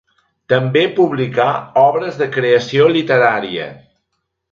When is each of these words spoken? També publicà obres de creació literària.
També 0.51 0.81
publicà 0.99 1.45
obres 1.81 2.17
de 2.21 2.29
creació 2.39 2.87
literària. 2.97 3.69